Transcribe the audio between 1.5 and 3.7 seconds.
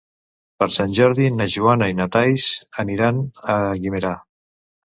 Joana i na Thaís aniran a